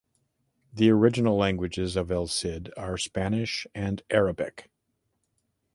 The 0.73 0.89
original 0.89 1.37
languages 1.37 1.95
of 1.95 2.09
"El 2.09 2.25
Cid" 2.25 2.71
are 2.75 2.97
Spanish 2.97 3.67
and 3.75 4.01
Arabic. 4.09 4.71